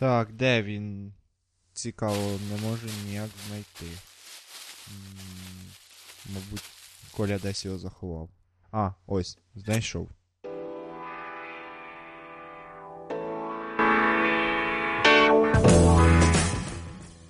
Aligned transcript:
Так, 0.00 0.32
де 0.32 0.62
він? 0.62 1.12
Цікаво, 1.72 2.38
не 2.50 2.68
можу 2.68 2.86
ніяк 3.06 3.30
знайти. 3.48 3.86
Мабуть, 6.26 6.64
Коля 7.16 7.38
десь 7.38 7.64
його 7.64 7.78
заховав. 7.78 8.28
А, 8.72 8.90
ось, 9.06 9.38
знайшов. 9.54 10.08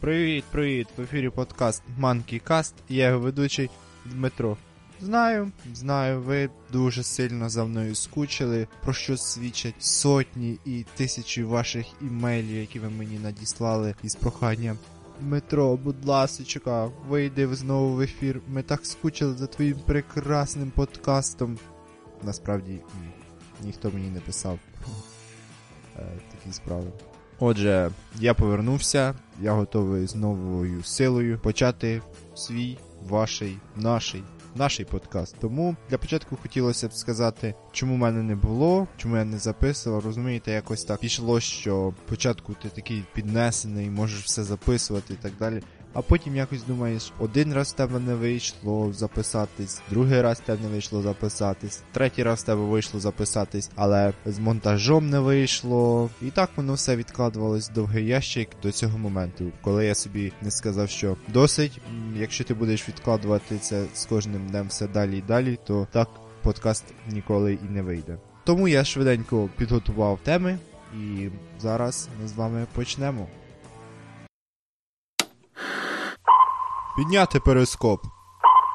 Привіт, 0.01 0.45
привіт! 0.51 0.89
В 0.97 1.03
ефірі 1.03 1.31
подкаст 1.31 1.83
Monkey 2.01 2.43
Cast. 2.43 2.75
Я 2.89 3.09
його 3.09 3.21
ведучий 3.21 3.71
Дмитро. 4.05 4.57
Знаю, 5.03 5.53
знаю, 5.75 6.21
ви 6.21 6.51
дуже 6.73 7.03
сильно 7.03 7.49
за 7.49 7.65
мною 7.65 7.95
скучили, 7.95 8.69
про 8.83 8.93
що 8.93 9.17
свідчать 9.17 9.75
сотні 9.79 10.59
і 10.65 10.85
тисячі 10.97 11.45
ваших 11.45 11.87
імейлів, 12.01 12.57
які 12.57 12.79
ви 12.79 12.91
мені 12.91 13.19
надіслали 13.19 13.95
із 14.03 14.15
проханням. 14.15 14.79
Дмитро, 15.21 15.77
будь 15.77 16.05
ласочка, 16.05 16.91
вийди 17.09 17.55
знову 17.55 17.95
в 17.95 18.01
ефір. 18.01 18.41
Ми 18.49 18.63
так 18.63 18.87
скучили 18.87 19.35
за 19.35 19.47
твоїм 19.47 19.79
прекрасним 19.87 20.71
подкастом. 20.71 21.59
Насправді 22.23 22.73
ні, 22.73 23.11
ніхто 23.63 23.91
мені 23.91 24.09
не 24.09 24.21
писав 24.21 24.59
е, 25.97 26.07
такі 26.31 26.53
справи. 26.53 26.93
Отже, 27.39 27.91
я 28.19 28.35
повернувся, 28.35 29.15
я 29.41 29.53
готовий 29.53 30.07
з 30.07 30.15
новою 30.15 30.83
силою 30.83 31.39
почати 31.39 32.03
свій, 32.35 32.79
ваший, 33.09 33.59
наший, 33.77 34.23
наший 34.57 34.85
подкаст. 34.85 35.37
Тому 35.41 35.77
для 35.91 35.99
початку 35.99 36.37
хотілося 36.37 36.89
б 36.89 36.93
сказати, 36.93 37.55
чому 37.73 37.97
мене 37.97 38.23
не 38.23 38.37
було, 38.37 38.89
чому 38.97 39.17
я 39.17 39.25
не 39.25 39.39
записував. 39.39 40.05
Розумієте, 40.05 40.53
якось 40.53 40.85
так 40.85 41.01
пішло, 41.01 41.41
що 41.41 41.95
спочатку 42.07 42.55
ти 42.63 42.69
такий 42.69 43.05
піднесений, 43.15 43.91
можеш 43.91 44.25
все 44.25 44.45
записувати 44.45 45.15
і 45.15 45.17
так 45.17 45.33
далі. 45.39 45.63
А 45.93 46.03
потім 46.03 46.37
якось 46.37 46.65
думаєш, 46.65 47.13
один 47.19 47.55
раз 47.55 47.73
в 47.73 47.77
тебе 47.77 48.01
не 48.01 48.15
вийшло 48.15 48.93
записатись, 48.93 49.81
другий 49.91 50.23
раз 50.23 50.39
в 50.39 50.41
тебе 50.41 50.63
не 50.63 50.69
вийшло 50.69 51.03
записатись, 51.03 51.83
третій 51.93 52.23
раз 52.23 52.41
в 52.41 52.47
тебе 52.47 52.61
вийшло 52.61 53.01
записатись, 53.01 53.71
але 53.77 54.13
з 54.27 54.39
монтажом 54.39 55.11
не 55.11 55.21
вийшло. 55.21 56.11
І 56.23 56.31
так 56.31 56.51
воно 56.57 56.75
все 56.75 56.97
відкладувалось 56.97 57.71
в 57.71 57.73
довгий 57.73 58.07
ящик 58.07 58.49
до 58.63 58.73
цього 58.73 58.99
моменту, 58.99 59.53
коли 59.61 59.87
я 59.87 59.95
собі 59.95 60.33
не 60.43 60.51
сказав, 60.51 60.91
що 60.91 61.17
досить, 61.29 61.81
якщо 62.17 62.45
ти 62.45 62.55
будеш 62.55 62.89
відкладувати 62.89 63.59
це 63.59 63.85
з 63.95 64.07
кожним 64.07 64.47
днем 64.47 64.69
все 64.69 64.89
далі 64.89 65.19
і 65.19 65.23
далі, 65.23 65.59
то 65.67 65.89
так 65.93 66.09
подкаст 66.43 66.85
ніколи 67.09 67.53
і 67.53 67.73
не 67.73 67.83
вийде. 67.83 68.17
Тому 68.45 68.69
я 68.69 68.85
швиденько 68.85 69.49
підготував 69.57 70.19
теми, 70.23 70.59
і 70.95 71.29
зараз 71.61 72.09
ми 72.23 72.29
з 72.29 72.33
вами 72.33 72.67
почнемо. 72.75 73.29
Підняти 77.01 77.41
перископ. 77.41 78.05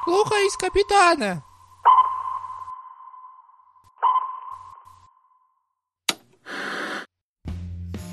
Слухаюсь, 0.04 0.56
капітане. 0.56 1.42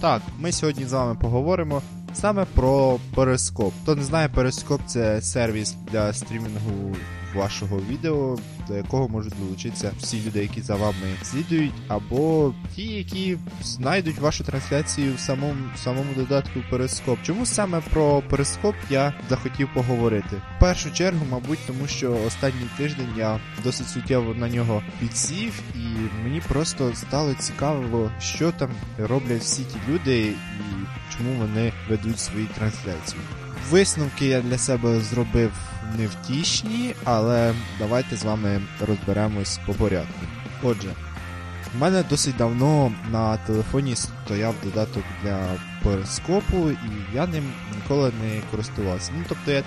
Так, 0.01 0.21
ми 0.39 0.51
сьогодні 0.51 0.85
з 0.85 0.93
вами 0.93 1.15
поговоримо 1.21 1.81
саме 2.13 2.45
про 2.45 2.99
перископ. 3.15 3.73
Хто 3.83 3.95
не 3.95 4.03
знає, 4.03 4.29
перископ 4.29 4.81
це 4.85 5.21
сервіс 5.21 5.75
для 5.91 6.13
стрімінгу 6.13 6.95
вашого 7.35 7.81
відео, 7.89 8.37
до 8.67 8.75
якого 8.75 9.09
можуть 9.09 9.33
долучитися 9.39 9.91
всі 9.99 10.21
люди, 10.27 10.39
які 10.39 10.61
за 10.61 10.75
вами 10.75 11.15
слідують, 11.23 11.73
або 11.87 12.53
ті, 12.75 12.83
які 12.83 13.37
знайдуть 13.63 14.19
вашу 14.19 14.43
трансляцію 14.43 15.15
в 15.15 15.19
самому 15.19 15.55
самому 15.75 16.13
додатку 16.15 16.59
Перископ. 16.69 17.19
Чому 17.23 17.45
саме 17.45 17.81
про 17.89 18.21
Перископ 18.29 18.75
я 18.89 19.13
захотів 19.29 19.69
поговорити? 19.73 20.41
В 20.57 20.59
першу 20.59 20.91
чергу, 20.91 21.25
мабуть, 21.31 21.59
тому 21.67 21.87
що 21.87 22.17
останній 22.27 22.69
тиждень 22.77 23.13
я 23.17 23.39
досить 23.63 23.89
суттєво 23.89 24.33
на 24.33 24.49
нього 24.49 24.83
підсів, 24.99 25.61
і 25.75 26.23
мені 26.23 26.41
просто 26.47 26.91
стало 26.95 27.33
цікаво, 27.33 28.11
що 28.19 28.51
там 28.51 28.69
роблять 28.97 29.41
всі 29.41 29.63
ті 29.63 29.77
люди 29.89 30.21
і 30.21 30.82
чому 31.17 31.33
вони 31.33 31.73
ведуть 31.89 32.19
свої 32.19 32.45
трансляції. 32.45 33.21
Висновки 33.69 34.25
я 34.25 34.41
для 34.41 34.57
себе 34.57 34.99
зробив 34.99 35.51
невтішні, 35.97 36.95
але 37.03 37.53
давайте 37.79 38.15
з 38.15 38.23
вами 38.23 38.61
розберемось 38.87 39.59
по 39.65 39.73
порядку. 39.73 40.19
Отже, 40.63 40.89
в 41.75 41.81
мене 41.81 42.03
досить 42.09 42.37
давно 42.37 42.91
на 43.11 43.37
телефоні 43.37 43.95
стояв 43.95 44.55
додаток 44.63 45.03
для 45.23 45.39
перископу, 45.83 46.71
і 46.71 47.15
я 47.15 47.27
ним 47.27 47.43
ніколи 47.75 48.11
не 48.23 48.41
користувався. 48.51 49.11
Ну 49.17 49.23
тобто 49.29 49.51
я 49.51 49.63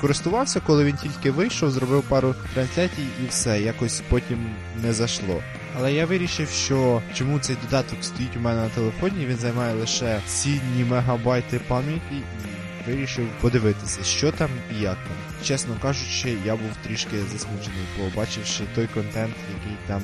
користувався, 0.00 0.60
коли 0.60 0.84
він 0.84 0.96
тільки 0.96 1.30
вийшов, 1.30 1.70
зробив 1.70 2.02
пару 2.02 2.34
трансляцій 2.54 3.06
і 3.24 3.28
все, 3.28 3.60
якось 3.62 4.02
потім 4.08 4.38
не 4.82 4.92
зайшло. 4.92 5.42
Але 5.76 5.92
я 5.92 6.06
вирішив, 6.06 6.48
що 6.48 7.02
чому 7.14 7.38
цей 7.38 7.56
додаток 7.64 8.04
стоїть 8.04 8.36
у 8.36 8.40
мене 8.40 8.62
на 8.62 8.68
телефоні, 8.68 9.26
він 9.26 9.36
займає 9.36 9.74
лише 9.74 10.20
цінні 10.26 10.84
мегабайти 10.90 11.58
пам'яті 11.68 12.14
і 12.14 12.90
вирішив 12.90 13.28
подивитися, 13.40 14.04
що 14.04 14.32
там 14.32 14.50
і 14.76 14.80
як 14.82 14.94
там. 14.94 15.44
Чесно 15.44 15.76
кажучи, 15.82 16.36
я 16.44 16.56
був 16.56 16.70
трішки 16.84 17.18
засмучений, 17.32 17.84
побачивши 17.98 18.64
той 18.74 18.86
контент, 18.86 19.34
який 19.58 19.76
там 19.86 20.02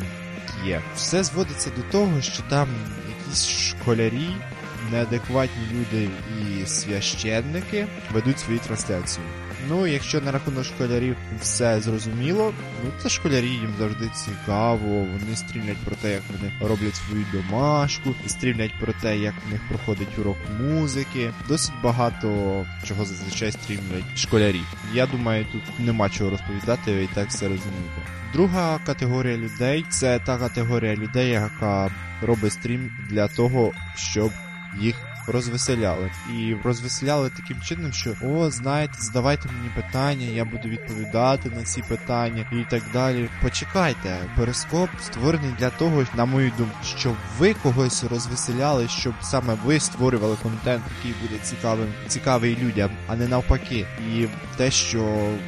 є. 0.66 0.80
Все 0.96 1.24
зводиться 1.24 1.70
до 1.76 1.82
того, 1.82 2.20
що 2.20 2.42
там 2.48 2.68
якісь 3.18 3.48
школярі, 3.48 4.28
неадекватні 4.92 5.62
люди 5.72 6.08
і 6.40 6.66
священники 6.66 7.86
ведуть 8.12 8.38
свої 8.38 8.58
трансляції. 8.58 9.26
Ну, 9.68 9.86
якщо 9.86 10.20
на 10.20 10.32
рахунок 10.32 10.64
школярів 10.64 11.16
все 11.40 11.80
зрозуміло, 11.80 12.52
ну 12.84 12.90
це 13.02 13.08
школярі 13.08 13.46
їм 13.48 13.74
завжди 13.78 14.10
цікаво. 14.14 14.88
Вони 14.88 15.36
стрімлять 15.36 15.76
про 15.84 15.96
те, 15.96 16.10
як 16.12 16.22
вони 16.30 16.52
роблять 16.60 16.94
свою 16.94 17.24
домашку, 17.32 18.14
стрімлять 18.26 18.80
про 18.80 18.92
те, 18.92 19.18
як 19.18 19.34
в 19.48 19.52
них 19.52 19.60
проходить 19.68 20.18
урок 20.18 20.36
музики. 20.60 21.30
Досить 21.48 21.74
багато 21.82 22.66
чого 22.84 23.04
зазвичай 23.04 23.52
стрімлять 23.52 24.18
школярі. 24.18 24.60
Я 24.94 25.06
думаю, 25.06 25.46
тут 25.52 25.62
нема 25.78 26.10
чого 26.10 26.30
розповідати, 26.30 27.02
і 27.04 27.14
так 27.14 27.28
все 27.28 27.48
розумієте. 27.48 28.02
Друга 28.32 28.78
категорія 28.86 29.36
людей 29.36 29.84
це 29.88 30.18
та 30.18 30.38
категорія 30.38 30.96
людей, 30.96 31.30
яка 31.30 31.90
робить 32.22 32.52
стрім 32.52 32.90
для 33.10 33.28
того, 33.28 33.72
щоб 33.96 34.30
їх 34.80 34.96
розвеселяли. 35.26 36.10
І 36.38 36.54
розвеселяли 36.64 37.30
таким 37.36 37.60
чином, 37.60 37.92
що 37.92 38.14
о, 38.22 38.50
знаєте, 38.50 38.94
задавайте 38.98 39.48
мені 39.48 39.70
питання, 39.76 40.26
я 40.26 40.44
буду 40.44 40.68
відповідати 40.68 41.50
на 41.50 41.62
ці 41.62 41.82
питання 41.82 42.46
і 42.52 42.70
так 42.70 42.82
далі. 42.92 43.28
Почекайте, 43.42 44.16
перископ 44.36 44.90
створений 45.02 45.50
для 45.58 45.70
того, 45.70 46.04
на 46.16 46.24
мою 46.24 46.52
думку, 46.58 46.76
щоб 46.96 47.14
ви 47.38 47.54
когось 47.54 48.04
розвеселяли, 48.04 48.88
щоб 48.88 49.14
саме 49.22 49.56
ви 49.64 49.80
створювали 49.80 50.36
контент, 50.42 50.82
який 50.96 51.22
буде 51.22 51.40
цікавим, 51.42 51.88
цікавий 52.08 52.56
людям, 52.56 52.90
а 53.06 53.16
не 53.16 53.28
навпаки. 53.28 53.86
І 54.14 54.26
те, 54.56 54.70
що 54.70 55.02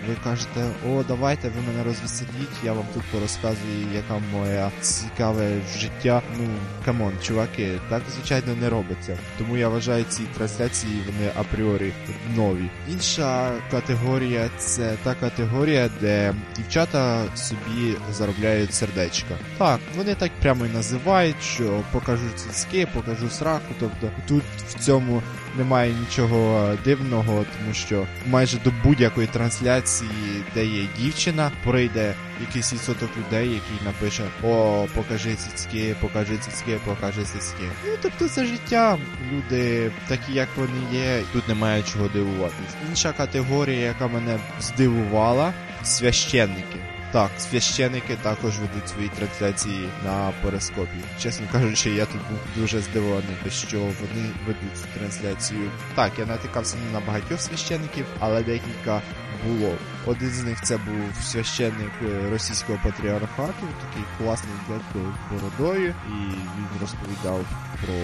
ви 0.09 0.17
кажете, 0.25 0.67
о, 0.89 1.05
давайте 1.09 1.49
ви 1.49 1.73
мене 1.73 1.85
розвеселіть, 1.85 2.65
я 2.65 2.73
вам 2.73 2.85
тут 2.95 3.03
порозказую, 3.03 3.87
яка 3.95 4.19
моя 4.33 4.71
цікаве 4.81 5.61
життя. 5.79 6.23
Ну 6.39 6.49
come 6.85 7.01
on, 7.01 7.13
чуваки, 7.23 7.81
так 7.89 8.03
звичайно 8.15 8.55
не 8.61 8.69
робиться. 8.69 9.19
Тому 9.39 9.57
я 9.57 9.68
вважаю 9.69 10.05
ці 10.09 10.23
трансляції 10.37 11.03
вони 11.07 11.31
апріорі 11.37 11.93
нові. 12.37 12.71
Інша 12.91 13.53
категорія 13.71 14.51
це 14.59 14.95
та 15.03 15.15
категорія, 15.15 15.91
де 16.01 16.35
дівчата 16.57 17.25
собі 17.37 17.97
заробляють 18.13 18.75
сердечка. 18.75 19.35
Так, 19.59 19.81
вони 19.97 20.15
так 20.15 20.31
прямо 20.43 20.67
і 20.67 20.69
називають, 20.69 21.43
що 21.43 21.81
покажу 21.93 22.25
цицьки, 22.37 22.89
покажу 22.95 23.31
сраку. 23.31 23.75
Тобто 23.81 24.11
тут 24.29 24.43
в 24.69 24.79
цьому 24.79 25.23
немає 25.57 25.95
нічого 26.01 26.73
дивного, 26.85 27.45
тому 27.59 27.75
що 27.75 28.07
майже 28.27 28.59
до 28.59 28.73
будь-якої 28.85 29.27
трансляції, 29.27 30.11
де 30.55 30.67
є 30.67 30.87
дівчина, 30.99 31.51
прийде 31.65 32.15
якийсь 32.41 32.73
відсоток 32.73 33.11
людей, 33.17 33.49
який 33.49 33.85
напише 33.85 34.25
О, 34.45 34.87
покажи 34.95 35.35
цицьки, 35.35 35.97
покажи 36.01 36.37
цицьки, 36.39 36.79
покажи 36.85 37.25
цицьки. 37.25 37.65
Ну 37.87 37.93
тобто 38.03 38.29
це 38.29 38.45
життя. 38.45 38.99
Люди 39.33 39.91
такі, 40.09 40.33
як 40.33 40.49
вони 40.57 40.99
є, 40.99 41.23
тут 41.33 41.49
немає 41.49 41.83
чого 41.93 42.09
дивуватись. 42.09 42.75
Інша 42.91 43.13
категорія, 43.13 43.81
яка 43.81 44.07
мене 44.07 44.39
здивувала, 44.61 45.53
священники. 45.83 46.79
Так, 47.13 47.31
священики 47.39 48.17
також 48.23 48.59
ведуть 48.59 48.89
свої 48.89 49.09
трансляції 49.09 49.89
на 50.05 50.33
перископі. 50.43 50.99
Чесно 51.19 51.47
кажучи, 51.53 51.91
я 51.91 52.07
тут 52.07 52.21
був 52.31 52.39
дуже 52.57 52.81
здивований, 52.81 53.37
що 53.51 53.79
вони 53.79 54.31
ведуть 54.47 54.95
трансляцію. 54.99 55.71
Так, 55.95 56.13
я 56.19 56.27
натикався 56.27 56.77
не 56.87 57.01
на 57.01 57.07
багатьох 57.07 57.41
священиків, 57.41 58.07
але 58.19 58.43
декілька 58.43 59.03
було. 59.47 59.73
Один 60.07 60.31
з 60.31 60.45
них 60.45 60.63
це 60.63 60.77
був 60.77 61.25
священник 61.25 61.93
е, 62.03 62.31
російського 62.31 62.79
патріархату, 62.85 63.67
такий 63.81 64.05
класний 64.19 64.55
дядько 64.69 65.15
бородою, 65.31 65.95
і 66.09 66.13
він 66.13 66.81
розповідав 66.81 67.45
про 67.85 67.95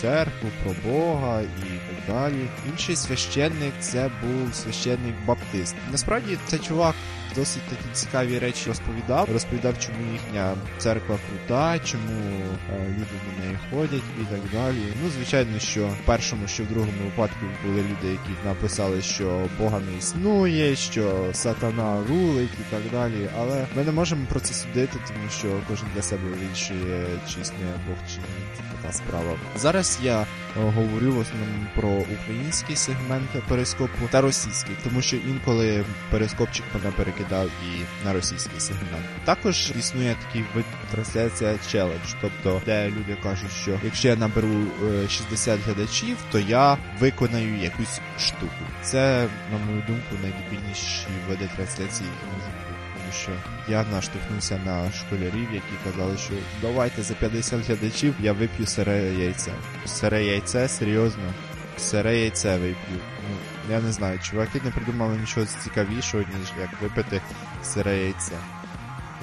церкву, 0.00 0.48
про 0.62 0.90
Бога 0.90 1.40
і 1.40 1.80
так 2.06 2.16
далі. 2.16 2.48
Інший 2.72 2.96
священник 2.96 3.72
це 3.80 4.10
був 4.22 4.54
священник 4.54 5.14
Баптист. 5.26 5.76
Насправді 5.92 6.38
цей 6.46 6.58
чувак 6.58 6.94
досить 7.36 7.62
такі 7.62 7.88
цікаві 7.92 8.38
речі 8.38 8.68
розповідав. 8.68 9.28
Розповідав, 9.32 9.74
чому 9.78 10.12
їхня 10.12 10.54
церква 10.78 11.18
крута, 11.28 11.78
чому 11.78 12.12
е, 12.70 12.86
люди 12.88 13.16
до 13.26 13.44
неї 13.44 13.58
ходять 13.70 14.02
і 14.22 14.24
так 14.24 14.40
далі. 14.52 14.82
Ну, 15.02 15.10
звичайно, 15.10 15.58
що 15.58 15.86
в 15.86 15.98
першому, 16.04 16.48
що 16.48 16.62
в 16.64 16.66
другому 16.66 17.04
випадку 17.04 17.46
були 17.64 17.78
люди, 17.78 18.08
які 18.12 18.44
написали, 18.44 19.02
що 19.02 19.48
Бога 19.58 19.80
не 19.80 19.98
існує, 19.98 20.76
що 20.76 21.30
сатана 21.32 22.02
рулить 22.08 22.50
і 22.60 22.70
так 22.70 22.82
далі. 22.92 23.28
Але 23.38 23.66
ми 23.76 23.84
не 23.84 23.92
можемо 23.92 24.26
про 24.28 24.40
це 24.40 24.54
судити, 24.54 24.98
тому 25.08 25.30
що 25.38 25.60
кожен 25.68 25.88
для 25.94 26.02
себе 26.02 26.22
вирішує, 26.28 27.06
чи 27.28 27.40
існує 27.40 27.74
Бог 27.88 27.96
чи 28.08 28.18
ні. 28.18 28.66
Така 28.76 28.92
справа. 28.92 29.36
Зараз 29.56 29.98
я 30.02 30.20
е, 30.20 30.26
говорю 30.54 31.12
в 31.12 31.18
основному 31.18 31.66
про 31.74 31.88
український 31.88 32.76
сегмент 32.76 33.30
перископу 33.48 34.08
та 34.10 34.20
російський, 34.20 34.76
тому 34.84 35.02
що 35.02 35.16
інколи 35.16 35.84
перископчик 36.10 36.64
мене 36.74 36.96
перекидав 37.28 37.50
і 37.64 38.04
на 38.06 38.12
російський 38.12 38.60
сегмент. 38.60 39.06
Також 39.24 39.72
існує 39.78 40.16
такий 40.26 40.44
вид 40.54 40.64
трансляція 40.90 41.54
челендж, 41.70 42.14
тобто 42.20 42.62
де 42.66 42.88
люди 42.88 43.16
кажуть, 43.22 43.52
що 43.62 43.80
якщо 43.84 44.08
я 44.08 44.16
наберу 44.16 44.66
е, 45.04 45.08
60 45.08 45.60
глядачів, 45.66 46.16
то 46.32 46.38
я 46.38 46.78
виконаю 47.00 47.56
якусь 47.56 48.00
штуку. 48.18 48.64
Це, 48.82 49.28
на 49.52 49.58
мою 49.58 49.82
думку, 49.86 50.14
найдебільніші 50.22 51.06
види 51.28 51.50
трансляції, 51.56 52.08
які 52.10 52.26
можуть 52.26 52.54
бути. 52.54 52.76
Тому 52.94 53.12
що 53.12 53.30
я 53.68 53.84
наштовхнувся 53.92 54.60
на 54.64 54.92
школярів, 54.92 55.48
які 55.52 55.74
казали, 55.84 56.16
що 56.18 56.32
давайте 56.62 57.02
за 57.02 57.14
50 57.14 57.66
глядачів 57.66 58.14
я 58.20 58.32
вип'ю 58.32 58.66
сире 58.66 59.14
яйце. 59.18 59.52
Сире 59.86 60.24
яйце, 60.24 60.68
серйозно. 60.68 61.34
Сире 61.78 62.18
яйце 62.18 62.58
вип'ю. 62.58 63.00
Я 63.70 63.80
не 63.80 63.92
знаю, 63.92 64.18
чуваки 64.18 64.60
не 64.64 64.70
придумали 64.70 65.18
нічого 65.18 65.46
цікавішого, 65.64 66.22
ніж 66.22 66.52
як 66.60 66.82
випити 66.82 67.20
сире 67.62 67.98
яйце. 67.98 68.36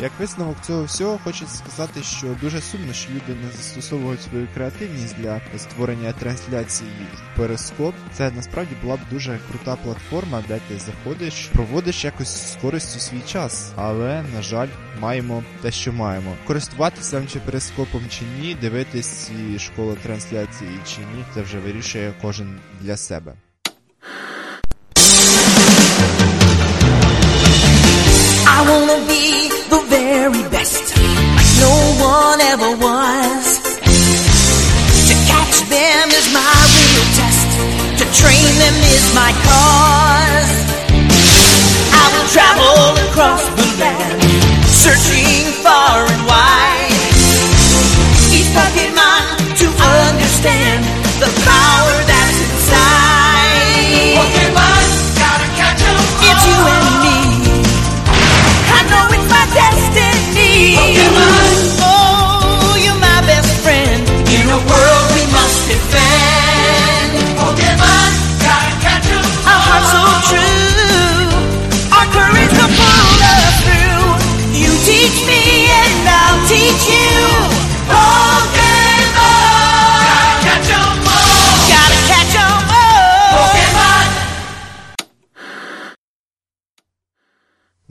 Як 0.02 0.12
висновок 0.20 0.58
цього 0.62 0.84
всього, 0.84 1.20
хочеться 1.24 1.58
сказати, 1.58 2.04
що 2.04 2.28
дуже 2.42 2.62
сумно, 2.62 2.94
що 2.94 3.12
люди 3.14 3.42
не 3.44 3.52
застосовують 3.52 4.22
свою 4.22 4.48
креативність 4.54 5.16
для 5.18 5.42
створення 5.58 6.12
трансляцій 6.14 6.84
в 7.16 7.38
перископ. 7.38 7.96
Це 8.14 8.32
насправді 8.32 8.76
була 8.82 8.96
б 8.96 9.00
дуже 9.12 9.40
крута 9.50 9.76
платформа, 9.76 10.44
де 10.48 10.60
ти 10.68 10.80
заходиш, 10.80 11.46
проводиш 11.46 12.06
якось 12.06 12.52
з 12.52 12.56
користю 12.56 13.00
свій 13.00 13.22
час. 13.22 13.74
Але, 13.76 14.24
на 14.36 14.42
жаль, 14.42 14.70
маємо 15.00 15.44
те, 15.62 15.72
що 15.72 15.94
маємо. 15.94 16.36
Користуватися 16.48 17.28
чи 17.34 17.40
перископом 17.40 18.02
чи 18.10 18.26
ні, 18.42 18.56
дивитись 18.62 19.32
школи 19.58 19.98
трансляції 20.04 20.80
чи 20.88 21.00
ні, 21.00 21.26
це 21.34 21.42
вже 21.42 21.60
вирішує 21.60 22.14
кожен 22.22 22.60
для 22.82 22.98
себе. 22.98 23.34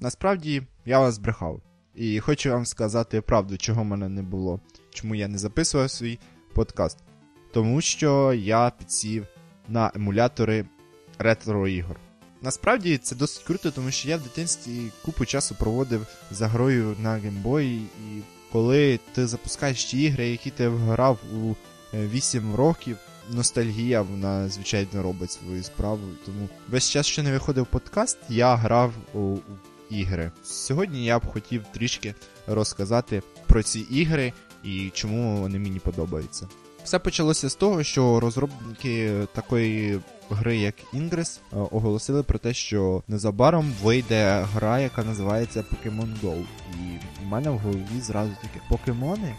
Насправді 0.02 0.62
я 0.84 1.00
вас 1.00 1.14
збрехав. 1.14 1.60
І 1.94 2.20
хочу 2.20 2.50
вам 2.50 2.66
сказати 2.66 3.20
правду, 3.20 3.58
чого 3.58 3.82
в 3.82 3.84
мене 3.84 4.08
не 4.08 4.22
було. 4.22 4.60
Чому 4.90 5.14
я 5.14 5.28
не 5.28 5.38
записував 5.38 5.90
свій 5.90 6.18
подкаст. 6.54 6.98
Тому 7.52 7.80
що 7.80 8.32
я 8.32 8.72
підсів 8.78 9.26
на 9.68 9.92
емулятори 9.94 10.64
ретро 11.18 11.68
ігор. 11.68 11.96
Насправді 12.40 12.98
це 12.98 13.16
досить 13.16 13.44
круто, 13.44 13.70
тому 13.70 13.90
що 13.90 14.08
я 14.08 14.16
в 14.16 14.22
дитинстві 14.22 14.90
купу 15.04 15.24
часу 15.24 15.54
проводив 15.54 16.06
за 16.30 16.48
грою 16.48 16.96
на 17.02 17.14
геймбої, 17.14 17.76
і 17.78 18.22
коли 18.52 19.00
ти 19.12 19.26
запускаєш 19.26 19.84
ті 19.84 20.02
ігри, 20.02 20.28
які 20.28 20.50
ти 20.50 20.68
грав 20.68 21.18
у 21.34 21.54
е, 21.96 22.08
8 22.08 22.54
років, 22.54 22.96
ностальгія 23.30 24.02
вона 24.02 24.48
звичайно 24.48 25.02
робить 25.02 25.32
свою 25.32 25.62
справу. 25.62 26.00
Тому 26.26 26.48
весь 26.68 26.90
час, 26.90 27.06
що 27.06 27.22
не 27.22 27.32
виходив 27.32 27.66
подкаст, 27.66 28.18
я 28.28 28.56
грав 28.56 28.92
у 29.14 29.36
ігри. 30.00 30.30
Сьогодні 30.44 31.04
я 31.04 31.18
б 31.18 31.26
хотів 31.26 31.64
трішки 31.72 32.14
розказати 32.46 33.22
про 33.46 33.62
ці 33.62 33.80
ігри 33.80 34.32
і 34.64 34.90
чому 34.94 35.36
вони 35.36 35.58
мені 35.58 35.78
подобаються. 35.78 36.48
Все 36.84 36.98
почалося 36.98 37.48
з 37.48 37.54
того, 37.54 37.82
що 37.82 38.20
розробники 38.20 39.10
такої 39.34 40.00
гри, 40.32 40.56
як 40.56 40.74
Ingress, 40.94 41.38
е, 41.52 41.56
оголосили 41.70 42.22
про 42.22 42.38
те, 42.38 42.54
що 42.54 43.02
незабаром 43.08 43.72
вийде 43.82 44.46
гра, 44.54 44.78
яка 44.78 45.04
називається 45.04 45.60
Pokemon 45.60 46.08
Go. 46.22 46.44
І 46.72 46.98
в 47.24 47.28
мене 47.28 47.50
в 47.50 47.58
голові 47.58 48.00
зразу 48.00 48.30
таке 48.42 48.64
покемони? 48.68 49.34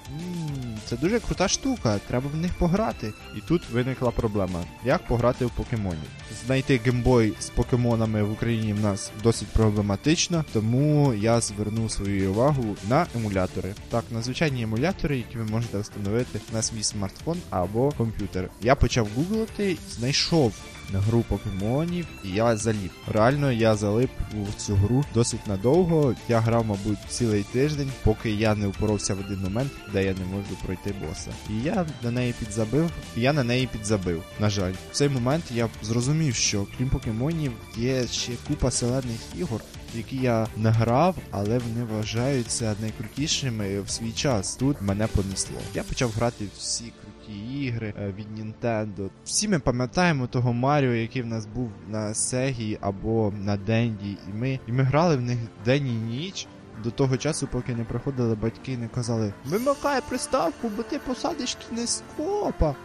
Це 0.85 0.97
дуже 0.97 1.19
крута 1.19 1.47
штука, 1.47 1.99
треба 2.07 2.29
в 2.33 2.37
них 2.37 2.53
пограти. 2.53 3.13
І 3.37 3.41
тут 3.47 3.69
виникла 3.69 4.11
проблема: 4.11 4.59
як 4.85 5.07
пограти 5.07 5.45
в 5.45 5.51
покемонів? 5.51 6.09
Знайти 6.45 6.79
геймбой 6.85 7.33
з 7.39 7.49
покемонами 7.49 8.23
в 8.23 8.31
Україні 8.31 8.73
в 8.73 8.79
нас 8.79 9.11
досить 9.23 9.47
проблематично, 9.47 10.45
тому 10.53 11.13
я 11.13 11.41
звернув 11.41 11.91
свою 11.91 12.31
увагу 12.31 12.75
на 12.89 13.05
емулятори. 13.15 13.73
Так, 13.89 14.03
на 14.11 14.21
звичайні 14.21 14.61
емулятори, 14.61 15.17
які 15.17 15.37
ви 15.37 15.43
можете 15.43 15.79
встановити 15.79 16.39
на 16.53 16.61
свій 16.61 16.83
смартфон 16.83 17.37
або 17.49 17.91
комп'ютер. 17.91 18.49
Я 18.61 18.75
почав 18.75 19.07
гуглити, 19.15 19.77
знайшов 19.89 20.53
гру 20.93 21.23
покемонів, 21.27 22.05
і 22.23 22.29
я 22.29 22.57
залип. 22.57 22.91
Реально 23.13 23.51
я 23.51 23.75
залип 23.75 24.09
у 24.33 24.59
цю 24.59 24.75
гру 24.75 25.05
досить 25.13 25.47
надовго. 25.47 26.15
Я 26.29 26.39
грав, 26.39 26.65
мабуть, 26.65 26.97
цілий 27.09 27.43
тиждень, 27.43 27.91
поки 28.03 28.31
я 28.31 28.55
не 28.55 28.67
впёрся 28.67 29.13
в 29.13 29.19
один 29.19 29.39
момент, 29.41 29.71
де 29.93 30.03
я 30.05 30.13
не 30.13 30.25
можу 30.25 30.55
пройти 30.65 30.93
боса. 31.01 31.31
І 31.49 31.63
я 31.63 31.85
на 32.03 32.11
неї 32.11 32.33
підзабив, 32.39 32.91
і 33.17 33.21
я 33.21 33.33
на 33.33 33.43
неї 33.43 33.69
підзабив. 33.71 34.23
На 34.39 34.49
жаль, 34.49 34.73
в 34.91 34.95
цей 34.95 35.09
момент 35.09 35.43
я 35.51 35.69
зрозумів, 35.81 36.35
що 36.35 36.67
крім 36.77 36.89
покемонів 36.89 37.51
є 37.77 38.07
ще 38.07 38.31
купа 38.47 38.71
селених 38.71 39.19
ігор. 39.37 39.61
Які 39.95 40.17
я 40.17 40.47
не 40.57 40.69
грав, 40.69 41.15
але 41.31 41.59
вони 41.59 41.83
вважаються 41.83 42.75
найкрутішими 42.81 43.81
в 43.81 43.89
свій 43.89 44.11
час. 44.11 44.55
Тут 44.55 44.81
мене 44.81 45.07
понесло. 45.07 45.57
Я 45.75 45.83
почав 45.83 46.11
грати 46.11 46.45
всі 46.57 46.83
круті 46.83 47.12
ігри 47.31 47.93
е, 47.99 48.13
від 48.17 48.27
Nintendo. 48.39 49.09
Всі 49.25 49.47
ми 49.47 49.59
пам'ятаємо 49.59 50.27
того 50.27 50.53
Маріо, 50.53 50.93
який 50.93 51.21
в 51.21 51.27
нас 51.27 51.45
був 51.45 51.71
на 51.89 52.13
Сегі 52.13 52.77
або 52.81 53.33
на 53.37 53.57
Денді, 53.57 54.17
і 54.29 54.33
ми, 54.33 54.59
і 54.67 54.71
ми 54.71 54.83
грали 54.83 55.15
в 55.15 55.21
них 55.21 55.37
день 55.65 55.87
і 55.87 56.15
ніч. 56.15 56.47
До 56.83 56.91
того 56.91 57.17
часу, 57.17 57.47
поки 57.47 57.75
не 57.75 57.83
приходили 57.83 58.35
батьки 58.35 58.77
не 58.77 58.87
казали 58.87 59.33
Вимикай 59.45 60.01
приставку, 60.09 60.69
бо 60.77 60.83
ти 60.83 60.99
посадиш 60.99 61.57
кінескопа. 61.69 62.75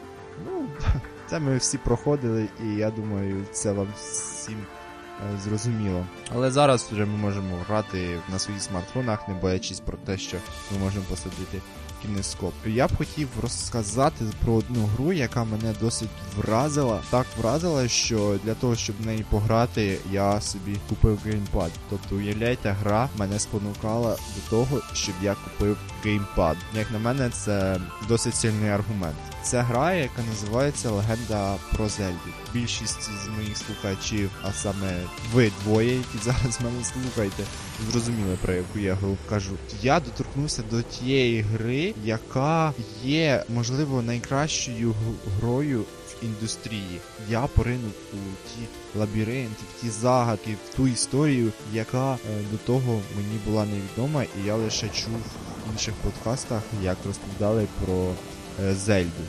Ну, 0.47 0.68
це 1.26 1.40
ми 1.40 1.57
всі 1.57 1.78
проходили, 1.78 2.49
і 2.64 2.68
я 2.68 2.90
думаю, 2.90 3.45
це 3.52 3.73
вам 3.73 3.87
всім 3.97 4.59
е, 4.59 5.38
зрозуміло. 5.45 6.07
Але 6.35 6.50
зараз 6.50 6.88
вже 6.92 7.04
ми 7.04 7.16
можемо 7.16 7.57
грати 7.68 8.18
на 8.33 8.38
своїх 8.38 8.62
смартфонах, 8.62 9.28
не 9.28 9.35
боячись 9.35 9.80
про 9.80 9.97
те, 9.97 10.18
що 10.18 10.37
ми 10.73 10.78
можемо 10.78 11.04
посадити 11.04 11.61
кінескоп. 12.02 12.55
Я 12.67 12.87
б 12.87 12.97
хотів 12.97 13.28
розказати 13.43 14.25
про 14.45 14.52
одну 14.52 14.87
гру, 14.87 15.12
яка 15.12 15.45
мене 15.45 15.75
досить 15.81 16.09
вразила. 16.37 17.00
Так 17.11 17.26
вразила, 17.38 17.88
що 17.88 18.38
для 18.45 18.55
того, 18.55 18.76
щоб 18.76 18.97
в 19.02 19.07
неї 19.07 19.25
пограти, 19.31 19.99
я 20.12 20.40
собі 20.40 20.76
купив 20.88 21.19
геймпад. 21.25 21.71
Тобто, 21.90 22.17
уявляйте, 22.17 22.76
гра 22.81 23.09
мене 23.19 23.38
спонукала 23.38 24.11
до 24.11 24.50
того, 24.50 24.81
щоб 24.93 25.14
я 25.23 25.35
купив 25.45 25.76
геймпад. 26.05 26.57
Як 26.75 26.90
на 26.90 26.99
мене, 26.99 27.31
це 27.31 27.81
досить 28.09 28.35
сильний 28.35 28.71
аргумент. 28.71 29.17
Це 29.42 29.61
гра, 29.61 29.95
яка 29.95 30.23
називається 30.23 30.90
Легенда 30.90 31.57
про 31.73 31.88
Зельду. 31.88 32.18
Більшість 32.54 33.02
з 33.02 33.28
моїх 33.28 33.57
слухачів, 33.57 34.30
а 34.42 34.52
саме 34.52 35.00
ви 35.33 35.52
двоє, 35.64 35.95
які 35.95 36.18
зараз 36.23 36.61
мене 36.61 36.85
слухаєте, 36.85 37.45
зрозуміли 37.90 38.38
про 38.42 38.54
яку 38.54 38.78
я 38.78 38.95
гру 38.95 39.16
кажу. 39.28 39.52
Я 39.83 40.00
доторкнувся 40.00 40.62
до 40.71 40.83
тієї 40.83 41.40
гри, 41.40 41.95
яка 42.04 42.73
є, 43.04 43.45
можливо, 43.49 44.02
найкращою 44.02 44.95
грою 45.40 45.85
індустрії. 46.23 47.00
Я 47.30 47.47
поринув 47.47 47.92
у 48.12 48.16
ті 48.16 48.68
лабіринти, 48.99 49.62
в 49.76 49.80
ті 49.80 49.90
загадки, 49.90 50.57
в 50.71 50.75
ту 50.75 50.88
історію, 50.88 51.52
яка 51.73 52.14
е, 52.14 52.18
до 52.50 52.57
того 52.57 53.00
мені 53.16 53.40
була 53.47 53.64
невідома, 53.64 54.23
і 54.23 54.47
я 54.47 54.57
лише 54.57 54.88
чув 54.88 55.14
в 55.14 55.73
інших 55.73 55.95
подкастах, 55.95 56.62
як 56.83 56.97
розповідали 57.07 57.66
про 57.85 58.12
е, 58.59 58.75
Зельду. 58.75 59.23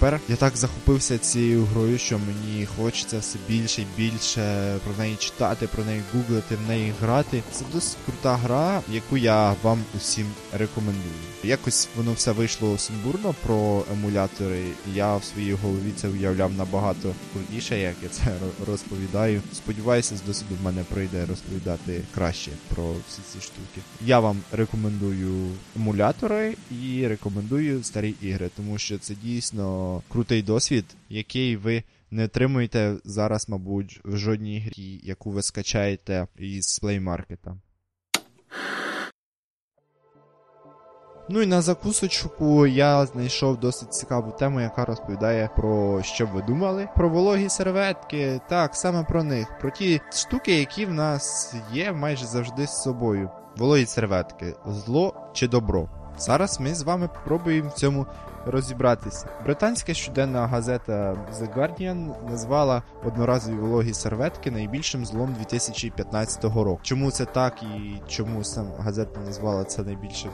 Тепер 0.00 0.20
я 0.28 0.36
так 0.36 0.56
захопився 0.56 1.18
цією 1.18 1.64
грою, 1.64 1.98
що 1.98 2.18
мені 2.18 2.66
хочеться 2.66 3.18
все 3.18 3.38
більше 3.48 3.82
і 3.82 3.86
більше 3.96 4.74
про 4.84 4.94
неї 4.98 5.16
читати, 5.16 5.66
про 5.66 5.84
неї 5.84 6.02
гуглити, 6.14 6.56
в 6.56 6.68
неї 6.68 6.92
грати. 7.00 7.42
Це 7.52 7.64
досить 7.72 7.98
крута 8.06 8.36
гра, 8.36 8.80
яку 8.92 9.16
я 9.16 9.54
вам 9.62 9.84
усім 9.96 10.26
рекомендую. 10.52 11.14
Якось 11.44 11.88
воно 11.96 12.12
все 12.12 12.32
вийшло 12.32 12.78
сумбурно 12.78 13.34
про 13.46 13.84
емулятори. 13.92 14.62
Я 14.94 15.16
в 15.16 15.24
своїй 15.24 15.52
голові 15.52 15.92
це 15.96 16.08
уявляв 16.08 16.52
набагато 16.54 17.14
крутіше, 17.32 17.78
як 17.78 17.94
я 18.02 18.08
це 18.08 18.22
розповідаю. 18.66 19.42
Сподіваюся, 19.52 20.16
з 20.16 20.22
досвіду 20.22 20.54
в 20.60 20.64
мене 20.64 20.84
прийде 20.84 21.26
розповідати 21.26 22.02
краще 22.14 22.50
про 22.74 22.92
всі 23.08 23.20
ці 23.32 23.40
штуки. 23.40 23.80
Я 24.06 24.20
вам 24.20 24.40
рекомендую 24.52 25.48
емулятори 25.76 26.54
і 26.82 27.06
рекомендую 27.06 27.84
старі 27.84 28.14
ігри, 28.22 28.50
тому 28.56 28.78
що 28.78 28.98
це 28.98 29.14
дійсно 29.14 29.87
крутий 30.08 30.42
досвід, 30.42 30.84
який 31.08 31.56
ви 31.56 31.82
не 32.10 32.24
отримуєте 32.24 32.94
зараз, 33.04 33.48
мабуть, 33.48 34.00
в 34.04 34.16
жодній 34.16 34.60
грі, 34.60 35.00
яку 35.02 35.30
ви 35.30 35.42
скачаєте 35.42 36.26
із 36.38 36.80
Play. 36.82 37.00
Ну 41.30 41.42
і 41.42 41.46
на 41.46 41.62
закусочку 41.62 42.66
я 42.66 43.06
знайшов 43.06 43.60
досить 43.60 43.94
цікаву 43.94 44.32
тему, 44.32 44.60
яка 44.60 44.84
розповідає 44.84 45.50
про 45.56 46.02
що 46.02 46.26
б 46.26 46.30
ви 46.30 46.42
думали. 46.42 46.88
Про 46.96 47.08
вологі 47.08 47.48
серветки, 47.48 48.40
так, 48.48 48.76
саме 48.76 49.04
про 49.04 49.24
них, 49.24 49.58
про 49.60 49.70
ті 49.70 50.00
штуки, 50.12 50.58
які 50.58 50.86
в 50.86 50.92
нас 50.92 51.54
є 51.72 51.92
майже 51.92 52.26
завжди 52.26 52.66
з 52.66 52.82
собою. 52.82 53.30
Вологі 53.56 53.86
серветки, 53.86 54.54
зло 54.66 55.14
чи 55.34 55.48
добро. 55.48 55.97
Зараз 56.18 56.60
ми 56.60 56.74
з 56.74 56.82
вами 56.82 57.08
пробуємо 57.24 57.68
в 57.68 57.72
цьому 57.72 58.06
розібратися. 58.46 59.26
Британська 59.44 59.94
щоденна 59.94 60.46
газета 60.46 61.16
The 61.40 61.54
Guardian 61.54 62.30
назвала 62.30 62.82
одноразові 63.04 63.54
вологі 63.54 63.94
серветки 63.94 64.50
найбільшим 64.50 65.06
злом 65.06 65.34
2015 65.38 66.44
року. 66.44 66.80
Чому 66.82 67.10
це 67.10 67.24
так 67.24 67.62
і 67.62 68.02
чому 68.08 68.44
сам 68.44 68.66
газета 68.78 69.20
назвала 69.20 69.64
це 69.64 69.82
найбільшим 69.82 70.30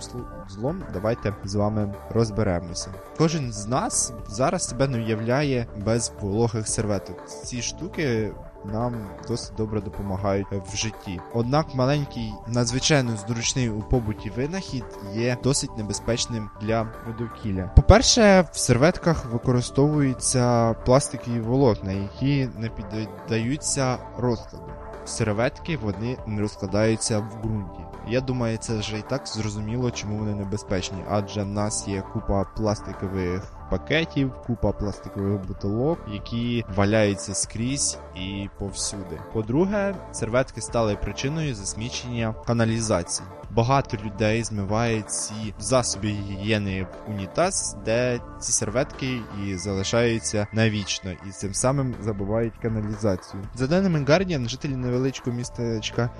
злом? 0.49 0.83
Давайте 0.93 1.35
з 1.45 1.55
вами 1.55 1.95
розберемося. 2.11 2.91
Кожен 3.19 3.53
з 3.53 3.67
нас 3.67 4.13
зараз 4.29 4.69
себе 4.69 4.89
не 4.89 4.99
уявляє 4.99 5.67
без 5.85 6.13
вологих 6.21 6.69
серветок. 6.69 7.29
Ці 7.29 7.63
штуки 7.63 8.33
нам 8.65 8.95
досить 9.29 9.57
добре 9.57 9.81
допомагають 9.81 10.47
в 10.73 10.77
житті. 10.77 11.21
Однак 11.35 11.75
маленький, 11.75 12.33
надзвичайно 12.47 13.17
зручний 13.17 13.71
у 13.71 13.81
побуті 13.81 14.31
винахід 14.31 14.85
є 15.15 15.37
досить 15.43 15.79
небезпечним 15.79 16.51
для 16.61 16.89
довкілля. 17.19 17.71
По-перше, 17.77 18.45
в 18.53 18.59
серветках 18.59 19.25
використовуються 19.33 20.73
пластикові 20.73 21.41
волокна, 21.41 21.93
які 21.93 22.49
не 22.59 22.69
піддаються 22.69 23.99
розкладу. 24.19 24.84
Серветки 25.05 25.77
вони 25.77 26.19
не 26.27 26.41
розкладаються 26.41 27.19
в 27.19 27.43
ґрунті. 27.43 27.81
Я 28.09 28.21
думаю, 28.21 28.59
це 28.59 28.79
вже 28.79 28.99
і 28.99 29.03
так 29.03 29.29
зрозуміло, 29.29 29.91
чому 29.91 30.19
вони 30.19 30.35
небезпечні, 30.35 30.99
адже 31.09 31.43
в 31.43 31.49
нас 31.49 31.89
є 31.89 32.03
купа 32.13 32.45
пластикових 32.45 33.53
пакетів, 33.71 34.33
купа 34.47 34.73
пластикових 34.73 35.47
бутилок, 35.47 35.99
які 36.13 36.65
валяються 36.77 37.35
скрізь 37.35 37.99
і 38.15 38.49
повсюди. 38.59 39.21
По-друге, 39.33 39.95
серветки 40.13 40.61
стали 40.61 40.97
причиною 40.97 41.55
засмічення 41.55 42.35
каналізації. 42.47 43.29
Багато 43.57 43.97
людей 44.05 44.45
змивають 44.45 45.11
ці 45.11 45.55
засоби 45.59 46.09
гігієни 46.09 46.83
в 46.83 47.11
унітаз, 47.11 47.77
де 47.85 48.21
ці 48.41 48.53
серветки 48.53 49.21
і 49.45 49.55
залишаються 49.55 50.47
навічно, 50.53 51.11
і 51.29 51.31
цим 51.31 51.55
самим 51.55 51.95
забувають 52.01 52.59
каналізацію. 52.63 53.43
За 53.55 53.67
даними 53.67 53.99
Guardian, 53.99 54.49
жителі 54.49 54.77
невеличкого 54.77 55.37
містечка, 55.37 56.11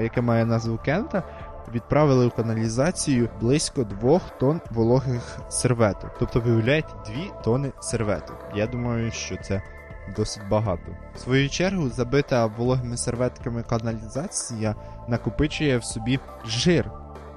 яке 0.00 0.20
має 0.20 0.44
назву 0.44 0.78
Кента, 0.84 1.22
відправили 1.74 2.26
у 2.26 2.30
каналізацію 2.30 3.28
близько 3.40 3.84
2 3.84 4.18
тонн 4.18 4.60
вологих 4.70 5.38
серветок. 5.48 6.10
Тобто, 6.18 6.40
виявляєте 6.40 6.88
2 7.06 7.42
тонни 7.42 7.72
серветок. 7.80 8.36
Я 8.54 8.66
думаю, 8.66 9.12
що 9.12 9.36
це 9.36 9.62
досить 10.16 10.48
багато. 10.50 10.92
В 11.14 11.18
свою 11.18 11.48
чергу, 11.48 11.88
забита 11.88 12.46
вологими 12.46 12.96
серветками 12.96 13.62
каналізація 13.62 14.74
накопичує 15.08 15.78
в 15.78 15.84
собі 15.84 16.18
жир. 16.44 16.90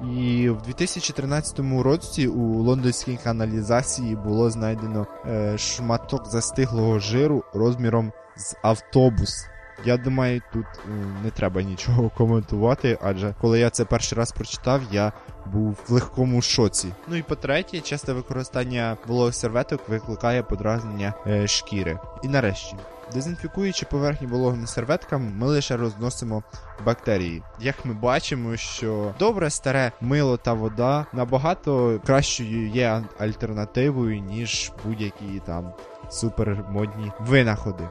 І 0.03 0.49
в 0.49 0.61
2013 0.61 1.59
році 1.59 2.27
у 2.27 2.63
лондонській 2.63 3.19
каналізації 3.23 4.15
було 4.15 4.49
знайдено 4.49 5.07
е, 5.27 5.57
шматок 5.57 6.25
застиглого 6.25 6.99
жиру 6.99 7.43
розміром 7.53 8.11
з 8.37 8.55
автобус. 8.61 9.45
Я 9.85 9.97
думаю, 9.97 10.41
тут 10.53 10.65
е, 10.65 10.89
не 11.23 11.29
треба 11.29 11.61
нічого 11.61 12.09
коментувати, 12.17 12.97
адже 13.01 13.35
коли 13.41 13.59
я 13.59 13.69
це 13.69 13.85
перший 13.85 14.17
раз 14.17 14.31
прочитав, 14.31 14.81
я 14.91 15.11
був 15.45 15.77
в 15.87 15.93
легкому 15.93 16.41
шоці. 16.41 16.87
Ну 17.07 17.15
і 17.15 17.21
по-третє, 17.21 17.79
часте 17.79 18.13
використання 18.13 18.97
вологих 19.07 19.35
серветок 19.35 19.89
викликає 19.89 20.43
подразнення 20.43 21.13
е, 21.27 21.47
шкіри. 21.47 21.99
І 22.23 22.27
нарешті. 22.27 22.75
Дезінфікуючи 23.13 23.85
поверхні 23.85 24.27
вологими 24.27 24.67
серветками, 24.67 25.31
ми 25.35 25.47
лише 25.47 25.77
розносимо 25.77 26.43
бактерії. 26.85 27.43
Як 27.59 27.85
ми 27.85 27.93
бачимо, 27.93 28.57
що 28.57 29.13
добре 29.19 29.49
старе 29.49 29.91
мило 30.01 30.37
та 30.37 30.53
вода 30.53 31.05
набагато 31.13 32.01
кращою 32.05 32.69
є 32.69 33.03
альтернативою, 33.19 34.19
ніж 34.19 34.71
будь-які 34.85 35.41
там 35.45 35.73
супермодні 36.09 37.11
винаходи. 37.19 37.83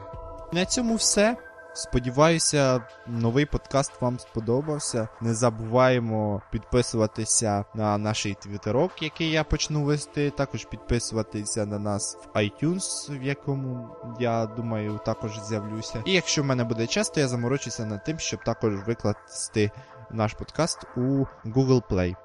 На 0.53 0.65
цьому 0.65 0.95
все. 0.95 1.37
Сподіваюся, 1.73 2.81
новий 3.07 3.45
подкаст 3.45 4.01
вам 4.01 4.19
сподобався. 4.19 5.07
Не 5.21 5.33
забуваємо 5.33 6.41
підписуватися 6.51 7.65
на 7.75 7.97
наш 7.97 8.27
твіттерок, 8.39 9.03
який 9.03 9.31
я 9.31 9.43
почну 9.43 9.83
вести. 9.83 10.29
Також 10.29 10.65
підписуватися 10.65 11.65
на 11.65 11.79
нас 11.79 12.17
в 12.17 12.37
iTunes, 12.37 13.19
в 13.19 13.23
якому 13.23 13.89
я 14.19 14.45
думаю 14.45 14.99
також 15.05 15.39
з'явлюся. 15.39 16.03
І 16.05 16.13
якщо 16.13 16.43
в 16.43 16.45
мене 16.45 16.63
буде 16.63 16.87
час, 16.87 17.09
то 17.09 17.19
я 17.19 17.27
заморочуся 17.27 17.85
над 17.85 18.03
тим, 18.03 18.19
щоб 18.19 18.43
також 18.43 18.73
викласти 18.75 19.71
наш 20.11 20.33
подкаст 20.33 20.85
у 20.97 21.25
Google 21.45 21.83
Play. 21.89 22.15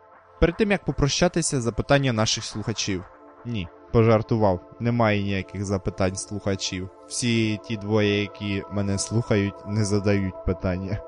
Перед 0.41 0.57
тим 0.57 0.71
як 0.71 0.85
попрощатися, 0.85 1.61
запитання 1.61 2.13
наших 2.13 2.45
слухачів. 2.45 3.05
Ні 3.45 3.69
пожартував. 3.95 4.77
Немає 4.81 5.23
ніяких 5.23 5.65
запитань 5.65 6.17
слухачів. 6.17 6.89
Всі 7.09 7.59
ті 7.69 7.77
двоє, 7.77 8.21
які 8.21 8.63
мене 8.73 8.99
слухають, 8.99 9.55
не 9.67 9.85
задають 9.85 10.45
питання. 10.47 10.99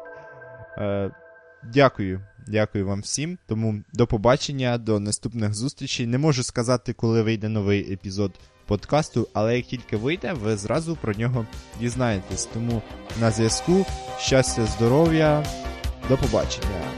Е, 0.78 1.10
Дякую, 1.74 2.20
дякую 2.48 2.86
вам 2.86 3.00
всім. 3.00 3.38
Тому 3.46 3.82
до 3.92 4.06
побачення, 4.06 4.78
до 4.78 5.00
наступних 5.00 5.54
зустрічей. 5.54 6.06
Не 6.06 6.18
можу 6.18 6.42
сказати, 6.42 6.92
коли 6.92 7.22
вийде 7.22 7.48
новий 7.48 7.92
епізод 7.92 8.32
подкасту, 8.66 9.28
але 9.32 9.56
як 9.56 9.66
тільки 9.66 9.96
вийде, 9.96 10.32
ви 10.32 10.56
зразу 10.56 10.96
про 10.96 11.12
нього 11.12 11.46
дізнаєтесь. 11.80 12.46
Тому 12.46 12.82
на 13.20 13.30
зв'язку, 13.30 13.86
щастя, 14.18 14.66
здоров'я, 14.66 15.44
до 16.08 16.16
побачення. 16.16 16.95